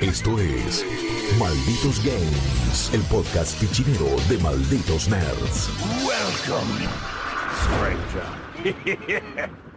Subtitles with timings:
[0.00, 0.86] Esto es
[1.38, 5.70] Malditos Games, el podcast fichinero de Malditos Nerds.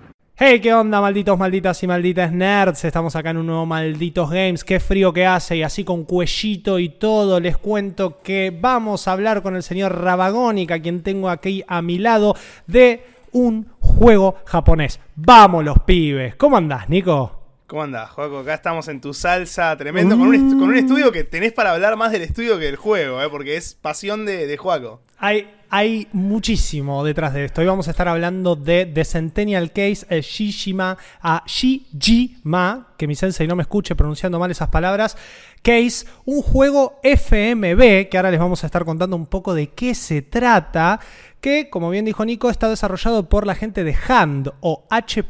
[0.43, 2.83] Hey, ¿qué onda, malditos, malditas y malditas nerds?
[2.85, 4.63] Estamos acá en un nuevo Malditos Games.
[4.63, 7.39] Qué frío que hace y así con cuellito y todo.
[7.39, 11.99] Les cuento que vamos a hablar con el señor Rabagónica, quien tengo aquí a mi
[11.99, 12.35] lado,
[12.65, 13.03] de
[13.33, 14.99] un juego japonés.
[15.15, 16.35] ¡Vamos, los pibes!
[16.37, 17.40] ¿Cómo andás, Nico?
[17.71, 18.39] ¿Cómo andás, Joaco?
[18.39, 21.95] Acá estamos en tu salsa, tremendo, con, un con un estudio que tenés para hablar
[21.95, 23.29] más del estudio que del juego, ¿eh?
[23.29, 24.99] porque es pasión de, de Joaco.
[25.17, 27.61] Hay, hay muchísimo detrás de esto.
[27.61, 33.15] Hoy vamos a estar hablando de The Centennial Case a Shishima, a Shijima, que mi
[33.15, 35.15] sensei no me escuche pronunciando mal esas palabras.
[35.61, 39.95] Case, un juego FMB, que ahora les vamos a estar contando un poco de qué
[39.95, 40.99] se trata,
[41.39, 45.23] que, como bien dijo Nico, está desarrollado por la gente de Hand o H.A.N.D,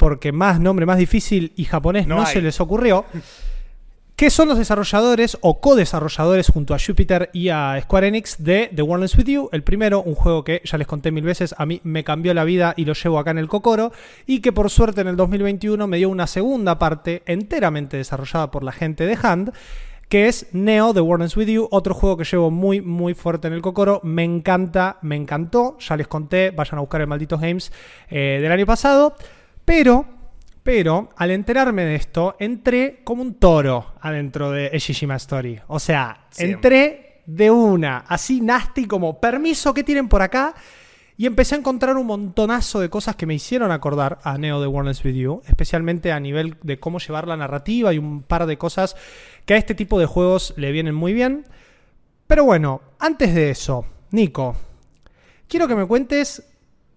[0.00, 3.04] porque más nombre más difícil y japonés no, No se les ocurrió.
[4.16, 8.82] que son los desarrolladores o co-desarrolladores junto a Jupiter y a Square Enix de The
[8.82, 9.48] World With You.
[9.52, 12.44] El primero, un juego que ya les conté mil veces, a mí me cambió la
[12.44, 13.92] vida y lo llevo acá en el Cocoro.
[14.26, 18.62] Y que por suerte en el 2021 me dio una segunda parte enteramente desarrollada por
[18.62, 19.52] la gente de Hand.
[20.08, 23.48] Que es Neo, The World Ends With You, otro juego que llevo muy, muy fuerte
[23.48, 24.00] en el Cocoro.
[24.02, 25.78] Me encanta, me encantó.
[25.78, 27.72] Ya les conté, vayan a buscar el Malditos Games
[28.10, 29.14] eh, del año pasado.
[29.70, 30.04] Pero
[30.64, 35.60] pero al enterarme de esto, entré como un toro adentro de Eshishima Story.
[35.68, 36.54] O sea, Siempre.
[36.54, 40.54] entré de una, así nasty como permiso que tienen por acá.
[41.16, 44.66] Y empecé a encontrar un montonazo de cosas que me hicieron acordar a Neo de
[44.66, 48.58] Warner's With You, especialmente a nivel de cómo llevar la narrativa y un par de
[48.58, 48.96] cosas
[49.46, 51.44] que a este tipo de juegos le vienen muy bien.
[52.26, 54.56] Pero bueno, antes de eso, Nico,
[55.46, 56.42] quiero que me cuentes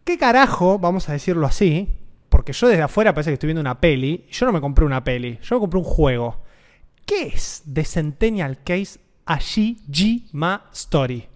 [0.04, 2.00] qué carajo, vamos a decirlo así,
[2.34, 5.04] porque yo desde afuera parece que estoy viendo una peli, yo no me compré una
[5.04, 6.42] peli, yo me compré un juego.
[7.06, 11.28] ¿Qué es The Centennial Case Ashijima Story?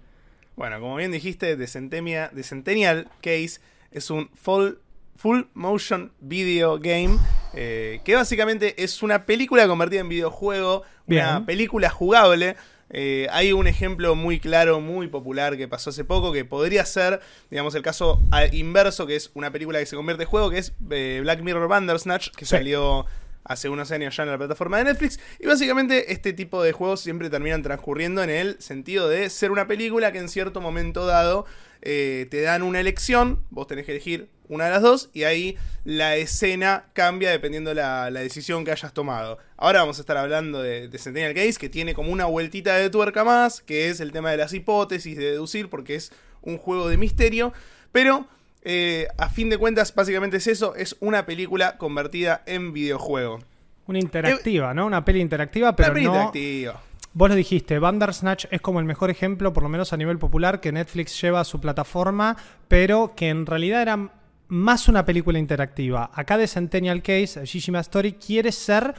[0.55, 3.59] Bueno, como bien dijiste, The, Centennial Case
[3.91, 4.71] es un full,
[5.15, 7.19] full motion video game
[7.53, 11.45] eh, que básicamente es una película convertida en videojuego, una Bien.
[11.45, 12.55] película jugable.
[12.89, 17.19] Eh, hay un ejemplo muy claro, muy popular que pasó hace poco, que podría ser,
[17.49, 18.21] digamos, el caso
[18.53, 21.67] inverso, que es una película que se convierte en juego, que es eh, Black Mirror
[21.67, 22.51] Bandersnatch, que Sí.
[22.55, 23.05] salió
[23.43, 25.19] hace unos años ya en la plataforma de Netflix.
[25.39, 29.67] Y básicamente este tipo de juegos siempre terminan transcurriendo en el sentido de ser una
[29.67, 31.45] película que en cierto momento dado
[31.81, 35.57] eh, te dan una elección, vos tenés que elegir una de las dos y ahí
[35.83, 39.39] la escena cambia dependiendo la, la decisión que hayas tomado.
[39.57, 42.89] Ahora vamos a estar hablando de, de Centennial Case que tiene como una vueltita de
[42.89, 46.11] tuerca más, que es el tema de las hipótesis, de deducir, porque es
[46.41, 47.53] un juego de misterio,
[47.91, 48.27] pero
[48.63, 53.39] eh, a fin de cuentas básicamente es eso, es una película convertida en videojuego.
[53.87, 54.85] Una interactiva, ¿no?
[54.85, 56.13] Una peli interactiva, pero Una peli no...
[56.13, 56.81] interactiva.
[57.17, 60.61] Vos lo dijiste, Bandersnatch es como el mejor ejemplo, por lo menos a nivel popular,
[60.61, 64.11] que Netflix lleva a su plataforma, pero que en realidad era
[64.49, 66.11] más una película interactiva.
[66.13, 68.93] Acá de Centennial Case, Shishima Story quiere ser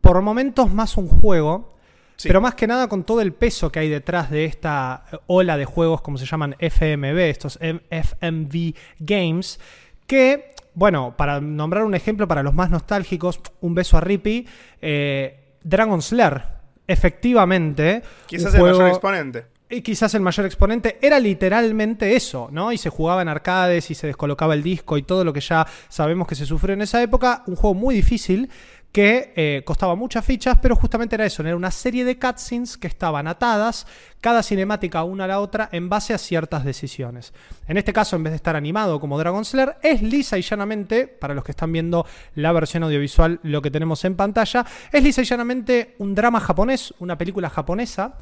[0.00, 1.74] por momentos más un juego,
[2.14, 2.28] Sí.
[2.28, 5.64] pero más que nada con todo el peso que hay detrás de esta ola de
[5.64, 9.58] juegos, como se llaman FMV, estos FMV Games,
[10.06, 14.46] que, bueno, para nombrar un ejemplo para los más nostálgicos, un beso a Rippy,
[14.80, 18.02] eh, Dragon Slayer, efectivamente.
[18.26, 19.46] Quizás el mayor exponente.
[19.70, 22.72] y quizás el mayor exponente era literalmente eso, ¿no?
[22.72, 25.66] Y se jugaba en arcades y se descolocaba el disco y todo lo que ya
[25.88, 27.42] sabemos que se sufrió en esa época.
[27.46, 28.50] Un juego muy difícil
[28.92, 32.86] que eh, costaba muchas fichas, pero justamente era eso, era una serie de cutscenes que
[32.86, 33.86] estaban atadas,
[34.20, 37.32] cada cinemática una a la otra, en base a ciertas decisiones.
[37.66, 41.08] En este caso, en vez de estar animado como Dragon Slayer, es lisa y llanamente,
[41.08, 45.22] para los que están viendo la versión audiovisual, lo que tenemos en pantalla, es lisa
[45.22, 48.18] y llanamente un drama japonés, una película japonesa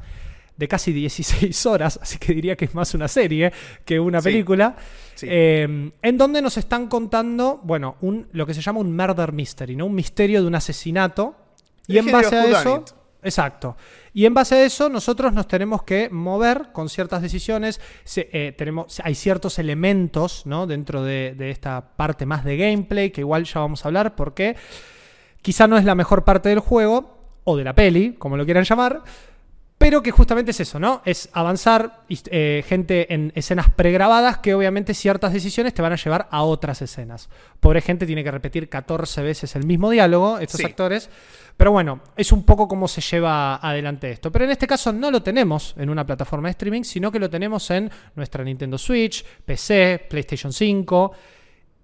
[0.57, 3.51] de casi 16 horas, así que diría que es más una serie
[3.85, 4.25] que una Sí.
[4.29, 4.75] película,
[5.15, 5.27] Sí.
[5.29, 9.75] eh, en donde nos están contando, bueno, un, lo que se llama un murder mystery,
[9.75, 9.85] ¿no?
[9.85, 11.35] Un misterio de un asesinato.
[11.87, 12.85] Y El en base a eso...
[13.23, 13.77] Exacto.
[14.15, 17.79] Y en base a eso, nosotros nos tenemos que mover con ciertas decisiones.
[18.03, 20.65] Se- eh, tenemos, hay ciertos elementos ¿no?
[20.65, 24.55] dentro de, de esta parte más de gameplay, que igual ya vamos a hablar, porque
[25.43, 28.63] quizá no es la mejor parte del juego, o de la peli, como lo quieran
[28.63, 29.03] llamar,
[29.81, 31.01] pero que justamente es eso, ¿no?
[31.05, 36.27] Es avanzar, eh, gente en escenas pregrabadas que obviamente ciertas decisiones te van a llevar
[36.29, 37.29] a otras escenas.
[37.59, 40.65] Pobre gente tiene que repetir 14 veces el mismo diálogo, estos Sí.
[40.67, 41.09] actores.
[41.57, 44.31] Pero bueno, es un poco cómo se lleva adelante esto.
[44.31, 47.29] Pero en este caso no lo tenemos en una plataforma de streaming, sino que lo
[47.29, 51.11] tenemos en nuestra Nintendo Switch, PC, PlayStation 5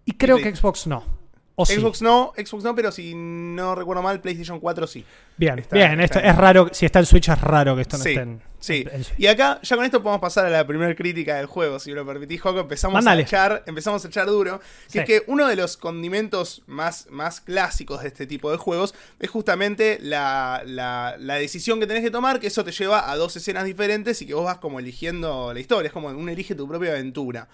[0.05, 1.16] y creo que Xbox no.
[1.59, 1.73] ¿O sí?
[1.73, 5.03] Xbox no, Xbox no, pero si no recuerdo mal, PlayStation 4 sí.
[5.37, 7.97] Bien, Está- bien, está esto es raro, si está en Switch es raro que esto
[7.97, 10.67] no Sí, esté en, Sí, en- y acá ya con esto podemos pasar a la
[10.67, 12.59] primera crítica del juego, si me lo permitís, Joco.
[12.59, 13.23] Empezamos Mándale.
[13.23, 14.59] a echar, empezamos a echar duro.
[14.85, 14.99] Que Sí.
[14.99, 19.29] es que uno de los condimentos más, más clásicos de este tipo de juegos es
[19.29, 23.35] justamente la, la- la decisión que tenés que tomar, que eso te lleva a dos
[23.35, 25.87] escenas diferentes y que vos vas como eligiendo la historia.
[25.87, 27.47] Es como uno elige tu propia aventura.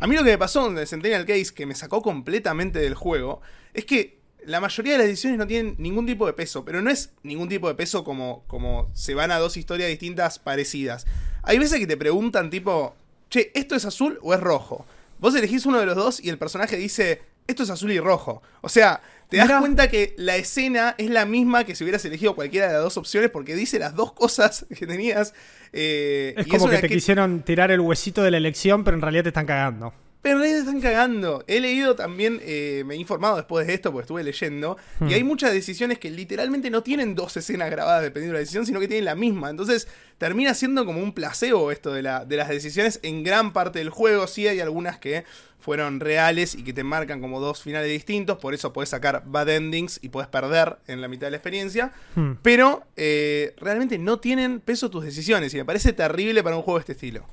[0.00, 3.42] A mí lo que me pasó en Centennial Case, que me sacó completamente del juego,
[3.74, 6.90] es que la mayoría de las decisiones no tienen ningún tipo de peso, pero no
[6.90, 11.06] es ningún tipo de peso como, como se van a dos historias distintas parecidas.
[11.42, 12.94] Hay veces que te preguntan tipo,
[13.28, 14.86] che, ¿esto es azul o es rojo?
[15.18, 18.42] Vos elegís uno de los dos y el personaje dice, esto es azul y rojo.
[18.62, 22.34] O sea, te das cuenta que la escena es la misma que si hubieras elegido
[22.34, 25.32] cualquiera de las dos opciones porque dice las dos cosas que tenías.
[25.72, 29.02] eh, Es y como que te quisieron tirar el huesito de la elección, pero en
[29.02, 29.94] realidad te están cagando.
[30.22, 31.44] Pero en realidad están cagando.
[31.46, 35.08] He leído también, eh, me he informado después de esto, porque estuve leyendo, Hmm.
[35.08, 38.66] y hay muchas decisiones que literalmente no tienen dos escenas grabadas dependiendo de la decisión,
[38.66, 39.48] sino que tienen la misma.
[39.48, 39.88] Entonces
[40.18, 43.88] termina siendo como un placebo esto de, la, de las decisiones en gran parte del
[43.88, 44.26] juego.
[44.26, 45.24] Sí hay algunas que
[45.58, 49.48] fueron reales y que te marcan como dos finales distintos, por eso puedes sacar bad
[49.50, 51.92] endings y puedes perder en la mitad de la experiencia.
[52.14, 52.32] Hmm.
[52.42, 56.78] Pero eh, realmente no tienen peso tus decisiones y me parece terrible para un juego
[56.78, 57.26] de este estilo.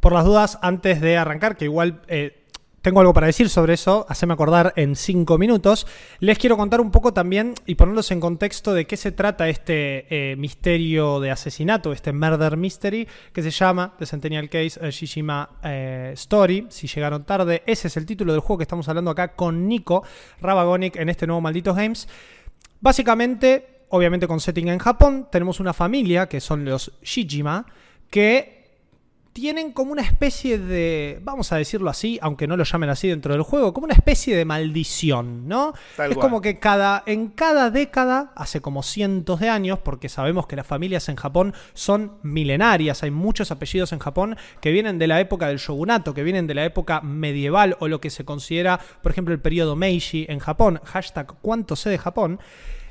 [0.00, 2.44] Por las dudas, antes de arrancar, que igual eh,
[2.82, 5.88] tengo algo para decir sobre eso, haceme acordar en cinco minutos,
[6.20, 10.06] les quiero contar un poco también y ponerlos en contexto de qué se trata este
[10.08, 15.50] eh, misterio de asesinato, este murder mystery, que se llama The Centennial Case eh, Shishima
[16.12, 16.66] Story.
[16.70, 20.04] Si llegaron tarde, ese es el título del juego que estamos hablando acá con Nico
[20.40, 22.08] Rabagonic en este nuevo Malditos Games.
[22.80, 27.66] Básicamente, obviamente con setting en Japón, tenemos una familia que son los Shijima,
[28.08, 28.57] que
[29.40, 33.32] tienen como una especie de, vamos a decirlo así, aunque no lo llamen así dentro
[33.32, 35.74] del juego, como una especie de maldición, ¿no?
[35.96, 36.26] Tal es cual.
[36.26, 40.66] como que cada, en cada década, hace como cientos de años, porque sabemos que las
[40.66, 45.46] familias en Japón son milenarias, hay muchos apellidos en Japón que vienen de la época
[45.46, 49.32] del shogunato, que vienen de la época medieval o lo que se considera, por ejemplo,
[49.32, 52.40] el periodo Meiji en Japón, hashtag cuánto sé de Japón,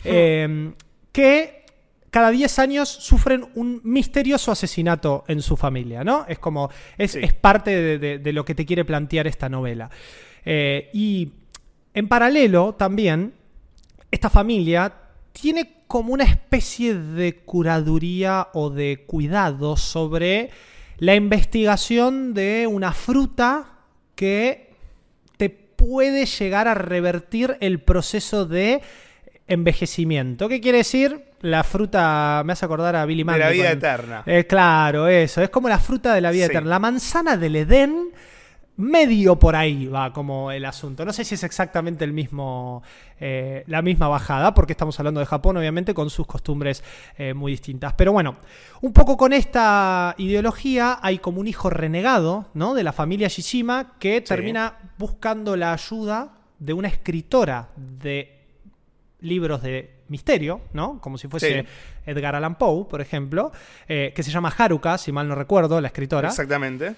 [0.05, 0.71] eh,
[1.11, 1.65] que
[2.09, 6.25] cada 10 años sufren un misterioso asesinato en su familia, ¿no?
[6.27, 7.19] Es como, es, Sí.
[7.21, 9.89] es parte de, de- de lo que te quiere plantear esta novela.
[10.45, 11.31] Eh, y
[11.93, 13.33] en paralelo también,
[14.09, 14.93] esta familia
[15.33, 20.49] tiene como una especie de curaduría o de cuidado sobre
[20.97, 23.73] la investigación de una fruta
[24.15, 24.73] que
[25.37, 28.81] te puede llegar a revertir el proceso de
[29.47, 30.47] envejecimiento.
[30.49, 31.25] ¿Qué quiere decir?
[31.41, 33.39] La fruta, me hace acordar a Billy De Mandy.
[33.41, 34.23] la vida con- eterna.
[34.25, 35.41] Eh, claro, eso.
[35.41, 36.51] Es como la fruta de la vida Sí.
[36.51, 36.69] eterna.
[36.69, 38.09] La manzana del Edén,
[38.75, 41.03] medio por ahí va como el asunto.
[41.03, 42.83] No sé si es exactamente el mismo,
[43.19, 46.83] eh, la misma bajada, porque estamos hablando de Japón, obviamente, con sus costumbres
[47.17, 47.93] eh, muy distintas.
[47.93, 48.35] Pero bueno,
[48.81, 52.75] un poco con esta ideología hay como un hijo renegado, ¿no?
[52.75, 58.36] De la familia Shishima que termina buscando la ayuda de una escritora de
[59.19, 60.99] libros de misterio, ¿no?
[61.01, 61.67] Como si fuese Sí.
[62.05, 63.51] Edgar Allan Poe, por ejemplo,
[63.87, 66.29] eh, que se llama Haruka, si mal no recuerdo, la escritora.
[66.29, 66.95] Exactamente.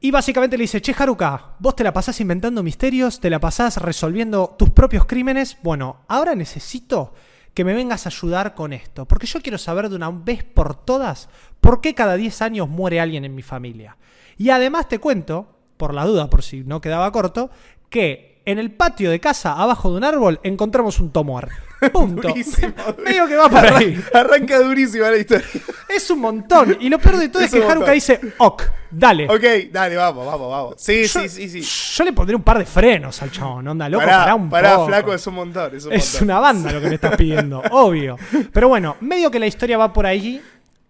[0.00, 3.78] Y básicamente le dice, che Haruka, vos te la pasás inventando misterios, te la pasás
[3.78, 5.56] resolviendo tus propios crímenes.
[5.62, 7.14] Bueno, ahora necesito
[7.54, 10.74] que me vengas a ayudar con esto, porque yo quiero saber de una vez por
[10.74, 13.96] todas por qué cada 10 años muere alguien en mi familia.
[14.36, 17.50] Y además te cuento, por la duda, por si no quedaba corto,
[17.88, 21.48] que en el patio de casa, abajo de un árbol, encontramos un tomor.
[21.92, 22.28] Punto.
[22.28, 22.72] Durísimo.
[23.04, 24.02] Medio que va por ahí.
[24.14, 25.44] Arranca durísima la historia.
[25.88, 26.76] Es un montón.
[26.80, 27.94] Y lo peor de todo es, Es un que Haruka montón.
[27.94, 29.28] dice, ok, dale.
[29.28, 30.74] ok, dale, vamos, vamos, vamos.
[30.78, 31.92] Sí, Yo- sí, sí, sí.
[31.96, 34.74] Yo le pondré un par de frenos al chabón, onda, loco, pará, pará un pará,
[34.76, 34.86] poco.
[34.86, 35.76] flaco, es un montón.
[35.76, 36.24] Es, un Es montón.
[36.30, 38.16] una banda lo que me estás pidiendo, obvio.
[38.52, 40.40] Pero bueno, medio que la historia va por ahí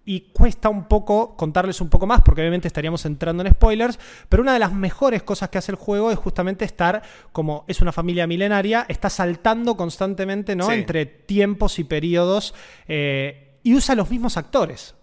[0.08, 3.98] y cuesta un poco contarles un poco más porque obviamente estaríamos entrando en spoilers,
[4.28, 7.80] pero una de las mejores cosas que hace el juego es justamente estar como es
[7.82, 10.68] una familia milenaria, está saltando constantemente, ¿no?
[10.68, 10.75] Sí.
[10.75, 12.54] Entre tiempos y periodos
[12.86, 14.94] eh, y usa los mismos actores.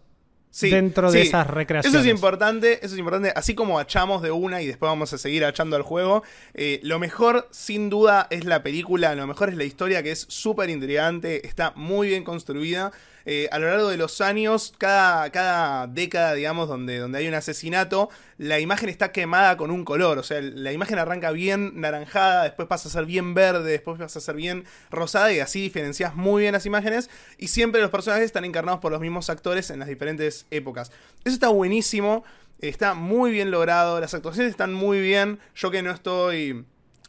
[0.50, 2.00] Sí, dentro de esas recreaciones.
[2.00, 3.34] Eso es importante, eso es importante.
[3.36, 6.22] Así como achamos de una y después vamos a seguir achando al juego,
[6.54, 10.28] eh, lo mejor sin duda es la película, lo mejor es la historia que es
[10.30, 12.92] súper intrigante, está muy bien construida.
[13.26, 17.34] Eh, a lo largo de los años, cada, cada década, digamos, donde, donde hay un
[17.34, 20.18] asesinato, la imagen está quemada con un color.
[20.18, 24.20] O sea, la imagen arranca bien naranjada, después pasa a ser bien verde, después pasa
[24.20, 27.10] a ser bien rosada y así diferencias muy bien las imágenes.
[27.38, 30.92] Y siempre los personajes están encarnados por los mismos actores en las diferentes épocas.
[31.24, 32.24] Eso está buenísimo,
[32.60, 35.40] está muy bien logrado, las actuaciones están muy bien.
[35.56, 36.66] Yo que no estoy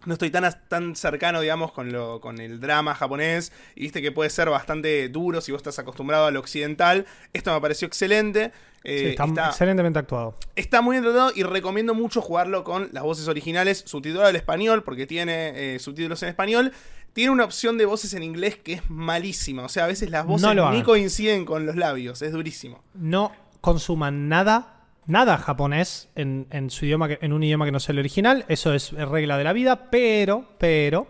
[0.07, 3.53] no estoy tan, tan cercano, digamos, con, lo, con el drama japonés.
[3.75, 7.07] Y viste que puede ser bastante duro si vos estás acostumbrado al occidental.
[7.33, 8.53] Esto me pareció excelente.
[8.87, 10.35] Eh, Sí, está, está- excelentemente actuado.
[10.57, 14.83] Está muy bien tratado y recomiendo mucho jugarlo con las voces originales, subtitulado al español,
[14.83, 16.73] porque tiene eh, subtítulos en español.
[17.15, 19.63] Tiene una opción de voces en inglés que es malísima.
[19.65, 20.83] O sea, a veces las voces No ni hagan.
[20.83, 22.21] coinciden con los labios.
[22.23, 22.83] Es durísimo.
[22.93, 24.74] No consuman nada,
[25.07, 28.45] nada japonés en, en su idioma, que- en un idioma que no sea el original.
[28.49, 29.91] Eso es regla de la vida.
[29.91, 31.07] Pero, pero,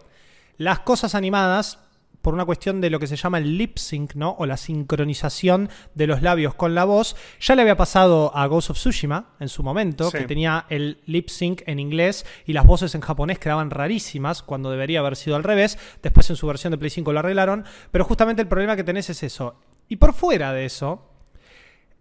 [0.56, 1.80] las cosas animadas,
[2.22, 4.30] por una cuestión de lo que se llama el lip sync, ¿no?
[4.38, 7.16] O la sincronización de los labios con la voz.
[7.40, 10.18] Ya le había pasado a Ghost of Tsushima en su momento, Sí.
[10.18, 14.70] que tenía el lip sync en inglés y las voces en japonés quedaban rarísimas cuando
[14.70, 15.78] debería haber sido al revés.
[16.02, 17.64] Después en su versión de Play 5 lo arreglaron.
[17.90, 19.56] Pero justamente el problema que tenés es eso.
[19.88, 21.10] Y por fuera de eso,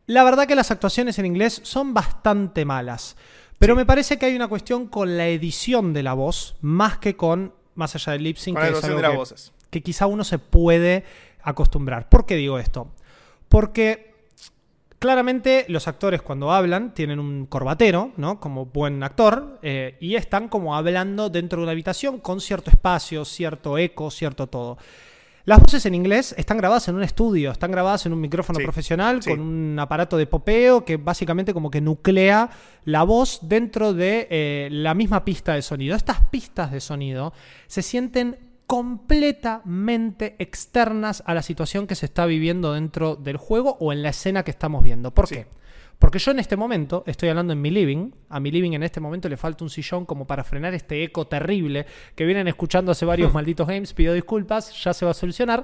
[0.07, 3.15] la verdad que las actuaciones en inglés son bastante malas.
[3.59, 3.77] Pero Sí.
[3.77, 7.53] me parece que hay una cuestión con la edición de la voz, más que con,
[7.75, 9.53] más allá del lip sync, que es algo de que- voces.
[9.69, 11.03] que quizá uno se puede
[11.41, 12.09] acostumbrar.
[12.09, 12.91] ¿Por qué digo esto?
[13.49, 14.13] Porque
[14.99, 18.39] claramente los actores cuando hablan tienen un corbatero, ¿no?
[18.39, 23.25] Como buen actor, eh, y están como hablando dentro de una habitación con cierto espacio,
[23.25, 24.77] cierto eco, cierto todo.
[25.45, 28.63] Las voces en inglés están grabadas en un estudio, están grabadas en un micrófono Sí,
[28.63, 29.29] profesional sí.
[29.31, 32.49] con un aparato de popeo que básicamente como que nuclea
[32.85, 35.97] la voz dentro de eh, la misma pista de sonido.
[35.97, 37.33] Estas pistas de sonido
[37.67, 43.91] se sienten completamente externas a la situación que se está viviendo dentro del juego o
[43.91, 45.11] en la escena que estamos viendo.
[45.13, 45.35] ¿Por Sí.
[45.35, 45.47] qué?
[45.99, 48.11] Porque yo en este momento estoy hablando en mi living.
[48.29, 51.25] A mi living en este momento le falta un sillón como para frenar este eco
[51.27, 51.85] terrible
[52.15, 53.93] que vienen escuchando hace varios malditos games.
[53.93, 55.63] Pido disculpas, ya se va a solucionar.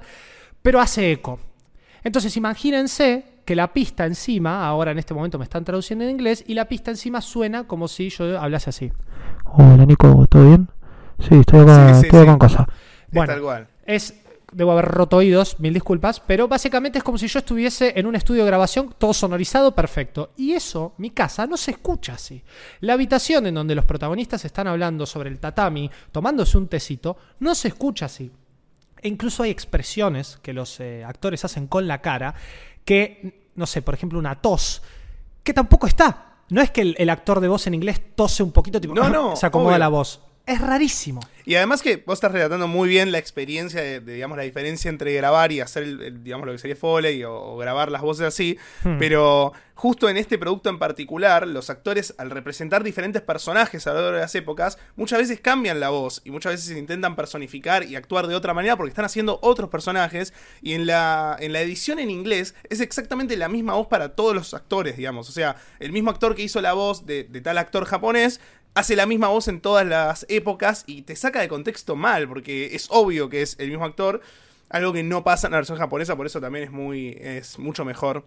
[0.62, 1.40] Pero hace eco.
[2.04, 6.44] Entonces imagínense que la pista encima, ahora en este momento me están traduciendo en inglés,
[6.48, 8.92] y la pista encima suena como si yo hablase así.
[9.46, 10.70] Hola Nico, ¿todo bien?
[11.20, 12.34] Sí, estoy acá- Sí, sí, estoy acá sí.
[12.34, 12.68] en casa.
[13.12, 14.22] Bueno, es.
[14.52, 18.16] Debo haber roto oídos, mil disculpas, pero básicamente es como si yo estuviese en un
[18.16, 20.32] estudio de grabación, todo sonorizado, perfecto.
[20.38, 22.42] Y eso, mi casa, no se escucha así.
[22.80, 27.54] La habitación en donde los protagonistas están hablando sobre el tatami, tomándose un tecito, no
[27.54, 28.32] se escucha así.
[29.02, 32.34] E incluso hay expresiones que los eh, actores hacen con la cara
[32.84, 34.82] que, no sé, por ejemplo, una tos,
[35.44, 36.26] que tampoco está.
[36.50, 39.10] No es que el, el actor de voz en inglés tose un poquito, tipo, No,
[39.12, 39.80] no, se acomoda obvio.
[39.80, 40.22] la voz.
[40.46, 41.22] Es rarísimo.
[41.46, 44.90] Y además que vos estás relatando muy bien la experiencia de, de, digamos, la diferencia
[44.90, 48.02] entre grabar y hacer, el, el, digamos, lo que sería Foley o, o grabar las
[48.02, 48.58] voces así.
[48.84, 48.98] Hmm.
[49.00, 53.96] Pero justo en este producto en particular, los actores, al representar diferentes personajes a lo
[53.96, 57.96] largo de las épocas, muchas veces cambian la voz y muchas veces intentan personificar y
[57.96, 60.34] actuar de otra manera porque están haciendo otros personajes.
[60.62, 64.36] Y en la, en la edición en inglés es exactamente la misma voz para todos
[64.36, 65.30] los actores, digamos.
[65.30, 68.40] O sea, el mismo actor que hizo la voz de, de tal actor japonés
[68.74, 72.76] hace la misma voz en todas las épocas y te saca de contexto mal, porque
[72.76, 74.22] es obvio que es el mismo actor,
[74.70, 77.86] algo que no pasa en la versión japonesa, por eso también es muy es mucho
[77.86, 78.26] mejor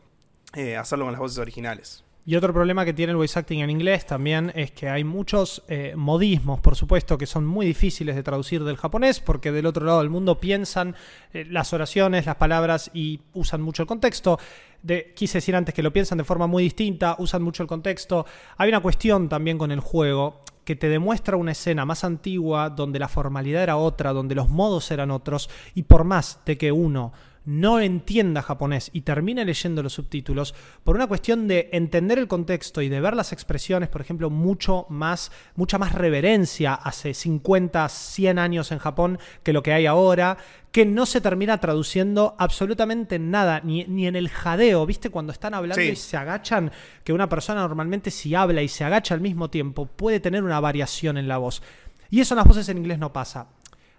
[0.55, 2.05] eh, hacerlo con las voces originales.
[2.25, 5.65] Y otro problema que tiene el voice acting en inglés también es que hay muchos
[5.67, 9.85] eh, modismos, por supuesto, que son muy difíciles de traducir del japonés, porque del otro
[9.85, 10.95] lado del mundo piensan
[11.33, 14.39] eh, las oraciones, las palabras y usan mucho el contexto.
[14.83, 18.27] De, quise decir antes que lo piensan de forma muy distinta, usan mucho el contexto.
[18.57, 22.99] Hay una cuestión también con el juego que te demuestra una escena más antigua donde
[22.99, 27.13] la formalidad era otra, donde los modos eran otros, y por más de que uno
[27.45, 32.83] no entienda japonés y termine leyendo los subtítulos, por una cuestión de entender el contexto
[32.83, 38.39] y de ver las expresiones, por ejemplo, mucho más, mucha más reverencia hace 50, 100
[38.39, 40.39] años en Japón que lo que hay ahora,
[40.71, 45.11] que no se termina traduciendo absolutamente nada, ni, ni en el jadeo, ¿viste?
[45.11, 45.91] Cuando están hablando Sí.
[45.91, 46.71] y se agachan,
[47.05, 50.61] que una persona normalmente si habla y se agacha al mismo tiempo puede tener una
[50.61, 51.63] variación en la voz.
[52.09, 53.49] Y eso en las voces en inglés no pasa.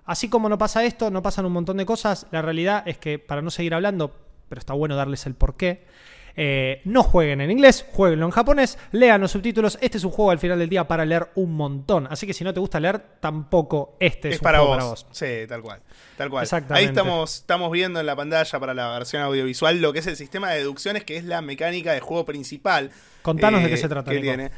[0.05, 2.27] Así como no pasa esto, no pasan un montón de cosas.
[2.31, 4.11] La realidad es que, para no seguir hablando,
[4.49, 5.85] pero está bueno darles el porqué,
[6.35, 9.77] eh, no jueguen en inglés, jueguenlo en japonés, lean los subtítulos.
[9.81, 12.07] Este es un juego al final del día para leer un montón.
[12.09, 14.77] Así que si no te gusta leer, tampoco este es, Es un para juego vos.
[14.77, 15.07] para vos.
[15.11, 15.81] Sí, tal cual.
[16.17, 16.43] Tal cual.
[16.43, 16.79] Exactamente.
[16.79, 20.15] Ahí estamos, estamos viendo en la pantalla para la versión audiovisual lo que es el
[20.15, 22.91] sistema de deducciones, que es la mecánica de juego principal.
[23.21, 24.51] Contanos de eh, qué se trata, que tiene.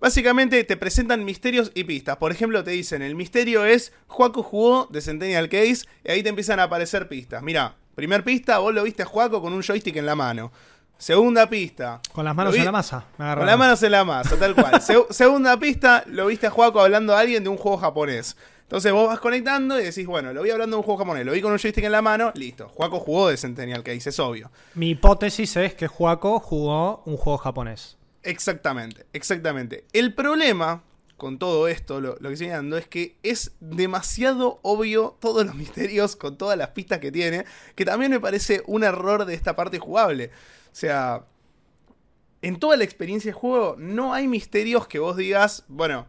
[0.00, 2.16] Básicamente te presentan misterios y pistas.
[2.18, 6.28] Por ejemplo, te dicen, el misterio es Juaco jugó de Centennial Case y ahí te
[6.28, 7.42] empiezan a aparecer pistas.
[7.42, 10.52] Mira, primer pista, vos lo viste a Juaco con un joystick en la mano.
[10.98, 12.00] Segunda pista.
[12.12, 13.04] Con las manos vi- en la masa.
[13.18, 13.40] me.
[13.40, 14.72] Con las manos en la masa, tal cual.
[14.80, 18.36] Seg- segunda pista, lo viste a Juaco hablando a alguien de un juego japonés.
[18.62, 21.32] Entonces vos vas conectando y decís, bueno, lo vi hablando de un juego japonés, lo
[21.32, 22.68] vi con un joystick en la mano, listo.
[22.68, 24.50] Juaco jugó de Centennial Case, es obvio.
[24.74, 27.96] Mi hipótesis es que Juaco jugó un juego japonés.
[28.26, 29.84] Exactamente, exactamente.
[29.92, 30.82] El problema
[31.16, 36.16] con todo esto, lo, que estoy dando, es que es demasiado obvio todos los misterios
[36.16, 39.78] con todas las pistas que tiene, que también me parece un error de esta parte
[39.78, 40.30] jugable.
[40.66, 41.24] O sea,
[42.42, 46.06] en toda la experiencia de juego no hay misterios que vos digas, bueno,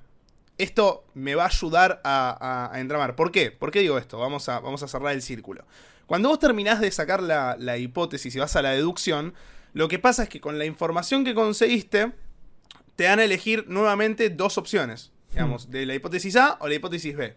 [0.58, 3.16] esto me va a ayudar a, entramar.
[3.16, 3.52] ¿Por qué?
[3.52, 4.18] ¿Por qué digo esto?
[4.18, 5.66] Vamos a, vamos a cerrar el círculo.
[6.08, 9.36] Cuando vos terminás de sacar la, la hipótesis y vas a la deducción,
[9.78, 12.12] lo que pasa es que con la información que conseguiste,
[12.96, 15.12] te dan a elegir nuevamente dos opciones.
[15.32, 17.36] Digamos, de la hipótesis A o la hipótesis B.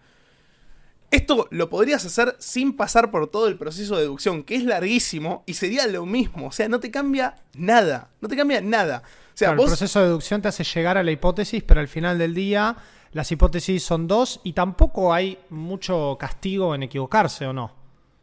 [1.10, 5.42] Esto lo podrías hacer sin pasar por todo el proceso de deducción, que es larguísimo
[5.44, 6.46] y sería lo mismo.
[6.46, 8.08] O sea, no te cambia nada.
[8.22, 9.02] No te cambia nada.
[9.34, 11.88] O sea, Claro, El proceso de deducción te hace llegar a la hipótesis, pero al
[11.88, 12.76] final del día
[13.12, 17.74] las hipótesis son dos y tampoco hay mucho castigo en equivocarse o no.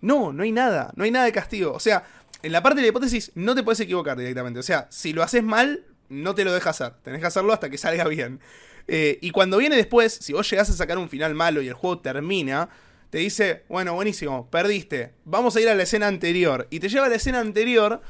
[0.01, 0.91] No, no hay nada.
[0.95, 1.74] No hay nada de castigo.
[1.74, 2.03] O sea,
[2.44, 4.60] en la parte de la hipótesis no te puedes equivocar directamente.
[4.60, 6.94] O sea, si lo haces mal, no te lo deja hacer.
[7.03, 8.39] Tenés que hacerlo hasta que salga bien.
[8.88, 11.74] Eh, y cuando viene después, si vos llegás a sacar un final malo y el
[11.74, 12.70] juego termina,
[13.10, 15.13] te dice, bueno, buenísimo, perdiste.
[15.25, 16.67] Vamos a ir a la escena anterior.
[16.70, 18.01] Y te lleva a la escena anterior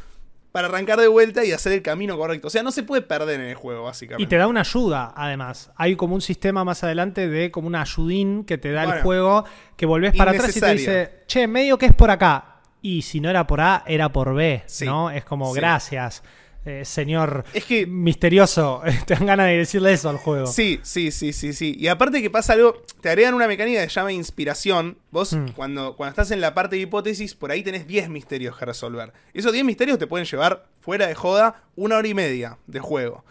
[0.52, 2.48] para arrancar de vuelta y hacer el camino correcto.
[2.48, 4.24] O sea, no se puede perder en el juego, básicamente.
[4.24, 5.72] Y te da una ayuda, además.
[5.76, 9.46] Hay como un sistema más adelante de como una ayudín que te da el juego,
[9.76, 12.57] que volvés para atrás y te dice, che, medio que es por acá.
[12.88, 15.10] Y si no era por A, era por B, Sí, ¿no?
[15.12, 15.60] Es como, sí.
[15.60, 16.24] gracias,
[16.66, 18.82] eh, señor Es que misterioso.
[19.06, 20.48] te dan ganas de decirle eso al juego.
[20.48, 21.76] Sí, sí, sí, sí, sí.
[21.78, 24.98] Y aparte que pasa algo, te agregan una mecánica que se llama inspiración.
[25.12, 25.50] Vos, Mm.
[25.56, 29.12] cuando, cuando estás en la parte de hipótesis, por ahí tenés 10 misterios que resolver.
[29.34, 33.26] Esos 10 misterios te pueden llevar, fuera de joda, una hora y media de juego.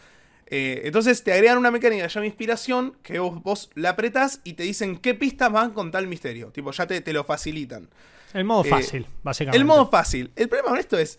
[0.48, 4.40] Eh, entonces te agregan una mecánica que se llama inspiración, que vos, vos la apretás
[4.44, 6.48] y te dicen qué pistas van con tal misterio.
[6.52, 7.88] Tipo, ya te, te lo facilitan.
[8.36, 9.58] El modo Eh, fácil, básicamente.
[9.58, 10.30] El modo fácil.
[10.36, 11.18] El problema con esto es,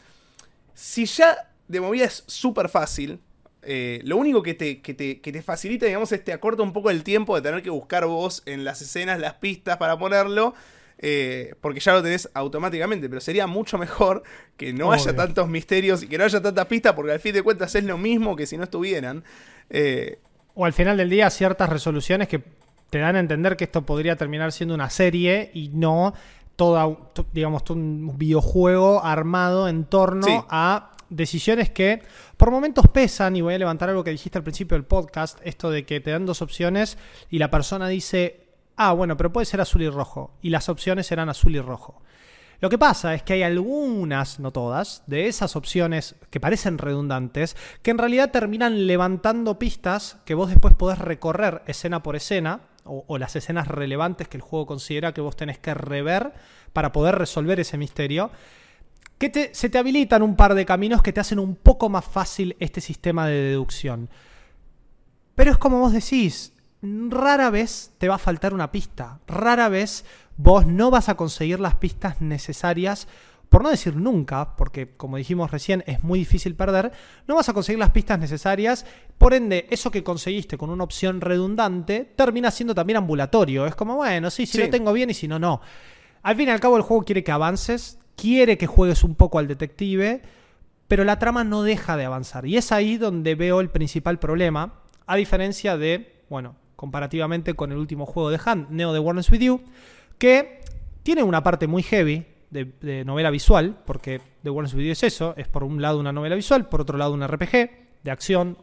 [0.74, 3.20] si ya de movida es súper fácil,
[3.64, 6.72] eh, lo único que te, que, te, que te facilita, digamos, es te acorta un
[6.74, 10.54] poco el tiempo de tener que buscar vos en las escenas las pistas para ponerlo.
[11.00, 14.24] eh, porque ya lo tenés automáticamente, pero sería mucho mejor
[14.58, 17.44] que no haya tantos misterios y que no haya tantas pistas, porque al fin de
[17.44, 19.24] cuentas es lo mismo que si no estuvieran.
[19.70, 20.18] Eh,
[20.56, 22.42] O al final del día ciertas resoluciones que
[22.90, 26.16] te dan a entender que esto podría terminar siendo una serie y no
[26.58, 30.38] toda, to- digamos, todo un videojuego armado en torno Sí.
[30.50, 32.02] a decisiones que
[32.36, 35.70] por momentos pesan, y voy a levantar algo que dijiste al principio del podcast, esto
[35.72, 36.98] de que te dan dos opciones
[37.30, 41.10] y la persona dice, ah, bueno, pero puede ser azul y rojo, y las opciones
[41.14, 42.02] eran azul y rojo.
[42.60, 47.56] Lo que pasa es que hay algunas, no todas, de esas opciones que parecen redundantes,
[47.84, 53.18] que en realidad terminan levantando pistas que vos después podés recorrer escena por escena, o,
[53.18, 56.34] las escenas relevantes que el juego considera que vos tenés que rever
[56.74, 58.32] para poder resolver ese misterio,
[59.18, 62.06] que te- se te habilitan un par de caminos que te hacen un poco más
[62.06, 64.10] fácil este sistema de deducción.
[65.36, 69.20] Pero es como vos decís, rara vez te va a faltar una pista.
[69.28, 70.06] Rara vez
[70.38, 73.08] vos no vas a conseguir las pistas necesarias,
[73.50, 76.92] por no decir nunca, porque como dijimos recién es muy difícil perder,
[77.28, 78.86] no vas a conseguir las pistas necesarias.
[79.18, 83.66] Por ende, eso que conseguiste con una opción redundante termina siendo también ambulatorio.
[83.66, 84.64] Es como, bueno, sí, si Sí.
[84.64, 85.62] lo tengo bien y si no, no.
[86.24, 89.40] Al fin y al cabo el juego quiere que avances, quiere que juegues un poco
[89.40, 90.22] al detective,
[90.90, 92.46] pero la trama no deja de avanzar.
[92.46, 97.78] Y es ahí donde veo el principal problema, a diferencia de, bueno, comparativamente con el
[97.78, 99.62] último juego de Hand, Neo de Warners With You,
[100.18, 100.62] que
[101.04, 105.34] tiene una parte muy heavy de, de novela visual, porque The With You es eso,
[105.38, 107.52] es por un lado una novela visual, por otro lado un RPG
[108.04, 108.58] de acción,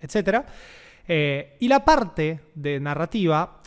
[0.00, 0.44] etc.
[1.06, 3.58] Eh, y la parte de narrativa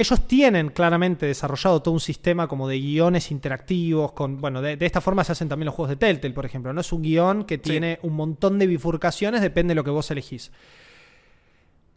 [0.00, 4.86] ellos tienen claramente desarrollado todo un sistema como de guiones interactivos, con, bueno, de, de
[4.86, 7.44] esta forma se hacen también los juegos de Telltale, por ejemplo, no es un guion
[7.44, 10.52] que tiene un montón de bifurcaciones, depende de lo que vos elegís.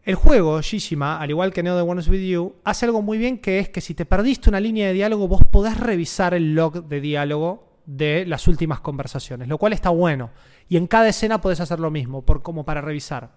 [0.04, 3.38] El juego, Shishima, al igual que Neo de Warners With You, hace algo muy bien
[3.38, 6.84] que es que si te perdiste una línea de diálogo, vos podés revisar el log
[6.84, 10.28] de diálogo de las últimas conversaciones, lo cual está bueno.
[10.68, 13.30] Y en cada escena podés hacer lo mismo, por, como para revisar.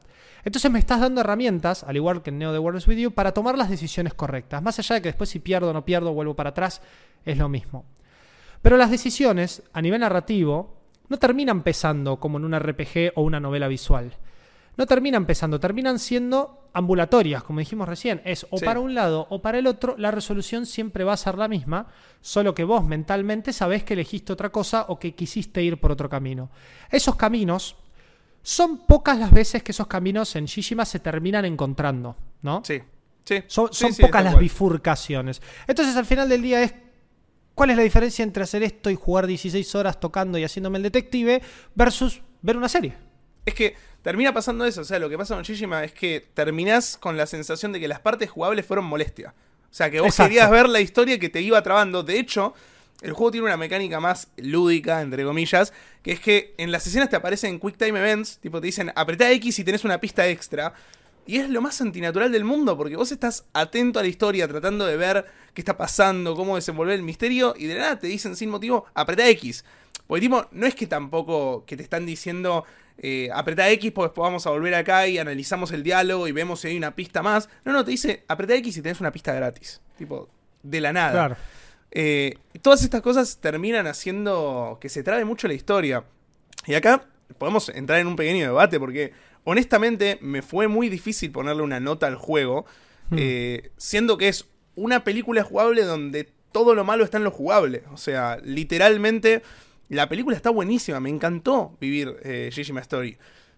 [0.44, 3.34] Entonces me estás dando herramientas, al igual que en Neo de Warners With You, para
[3.34, 4.62] tomar las decisiones correctas.
[4.62, 6.82] Más allá de que después si pierdo o no pierdo, vuelvo para atrás,
[7.24, 7.86] es lo mismo.
[8.62, 10.76] Pero las decisiones, a nivel narrativo,
[11.08, 14.12] no terminan pesando como en un RPG o una novela visual.
[14.78, 18.22] No terminan pesando, terminan siendo ambulatorias, como dijimos recién.
[18.26, 18.66] Es o Sí.
[18.66, 21.88] para un lado o para el otro, la resolución siempre va a ser la misma,
[22.22, 26.08] solo que vos mentalmente sabés que elegiste otra cosa o que quisiste ir por otro
[26.10, 26.52] camino.
[26.92, 27.76] Esos caminos
[28.44, 32.62] son pocas las veces que esos caminos en Shishima se terminan encontrando, ¿no?
[32.64, 32.82] sí,
[33.26, 33.44] sí.
[33.48, 35.42] Son, Sí, son sí, pocas las bifurcaciones.
[35.68, 36.74] Entonces, al final del día es.
[37.56, 40.84] ¿Cuál es la diferencia entre hacer esto y jugar 16 horas tocando y haciéndome el
[40.84, 41.42] detective
[41.74, 42.94] versus ver una serie?
[43.44, 44.82] Es que termina pasando eso.
[44.82, 47.88] O sea, lo que pasa con Shishima es que terminás con la sensación de que
[47.88, 49.34] las partes jugables fueron molestia.
[49.70, 50.30] O sea, que vos Exacto.
[50.30, 52.04] querías ver la historia que te iba trabando.
[52.04, 52.54] De hecho,
[53.02, 57.10] el juego tiene una mecánica más lúdica, entre comillas, que es que en las escenas
[57.10, 60.74] te aparecen Quick Time Events, tipo te dicen apretá X si tenés una pista extra.
[61.28, 64.86] Y es lo más antinatural del mundo, porque vos estás atento a la historia, tratando
[64.86, 68.50] de ver qué está pasando, cómo desenvolver el misterio, y de nada te dicen sin
[68.50, 69.66] motivo, apretá X.
[70.08, 72.64] Porque tipo, no es que tampoco que te están diciendo,
[72.98, 76.62] eh, apretá X, pues después vamos a volver acá y analizamos el diálogo y vemos
[76.62, 77.50] si hay una pista más.
[77.66, 79.82] No, no, te dice, apretá X si tenés una pista gratis.
[79.98, 80.30] Tipo,
[80.64, 81.12] de la nada.
[81.12, 81.36] Claro.
[81.92, 86.04] Eh, todas estas cosas terminan haciendo que se trabe mucho la historia.
[86.66, 87.06] Y acá
[87.38, 92.08] podemos entrar en un pequeño debate porque honestamente me fue muy difícil ponerle una nota
[92.08, 92.66] al juego,
[93.10, 93.16] Hmm.
[93.20, 97.84] eh, siendo que es una película jugable donde todo lo malo está en lo jugable.
[97.94, 99.42] O sea, literalmente
[99.90, 103.18] la película está buenísima, me encantó vivir eh, Jijima Story.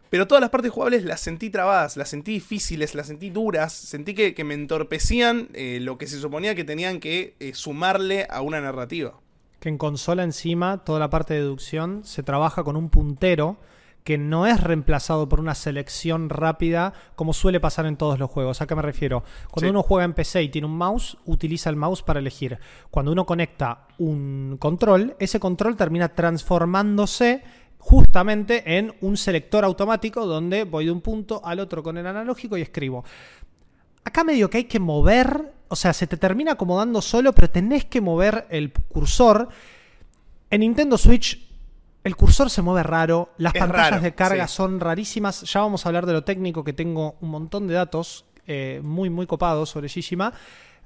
[0.10, 4.16] Pero todas las partes jugables las sentí trabadas, las sentí difíciles, las sentí duras, sentí
[4.16, 8.42] que, que me entorpecían eh, lo que se suponía que tenían que eh, sumarle a
[8.42, 9.20] una narrativa.
[9.60, 13.58] Que en consola encima, toda la parte de deducción se trabaja con un puntero
[14.04, 18.62] que no es reemplazado por una selección rápida como suele pasar en todos los juegos.
[18.62, 19.24] ¿A qué me refiero?
[19.52, 19.70] Cuando Sí.
[19.70, 22.58] uno juega en PC y tiene un mouse, utiliza el mouse para elegir.
[22.90, 27.44] Cuando uno conecta un control, ese control termina transformándose
[27.78, 32.58] justamente en un selector automático donde voy de un punto al otro con el analógico
[32.58, 33.04] y escribo.
[34.04, 37.86] Acá medio que hay que mover, o sea, se te termina acomodando solo, pero tenés
[37.86, 39.50] que mover el cursor.
[40.50, 41.49] En Nintendo Switch
[42.04, 44.56] el cursor se mueve raro, las Es pantallas raro, de carga sí.
[44.56, 45.42] son rarísimas.
[45.42, 49.10] Ya vamos a hablar de lo técnico, que tengo un montón de datos eh, muy,
[49.10, 50.34] muy copados sobre Shishima